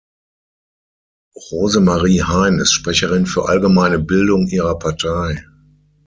Rosemarie 1.51 2.23
Hein 2.23 2.57
ist 2.57 2.71
Sprecherin 2.73 3.27
für 3.27 3.47
allgemeine 3.49 3.99
Bildung 3.99 4.47
ihrer 4.47 4.79
Partei. 4.79 5.45